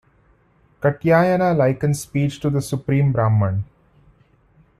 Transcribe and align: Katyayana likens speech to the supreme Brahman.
Katyayana 0.81 1.55
likens 1.55 2.01
speech 2.01 2.39
to 2.39 2.49
the 2.49 2.59
supreme 2.59 3.11
Brahman. 3.11 3.65